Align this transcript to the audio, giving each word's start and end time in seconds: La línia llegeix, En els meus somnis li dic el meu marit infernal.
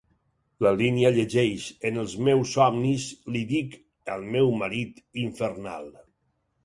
La 0.65 0.69
línia 0.77 1.11
llegeix, 1.17 1.65
En 1.89 1.99
els 2.03 2.15
meus 2.29 2.53
somnis 2.57 3.05
li 3.35 3.43
dic 3.55 3.77
el 4.17 4.27
meu 4.37 4.51
marit 4.63 4.99
infernal. 5.29 5.91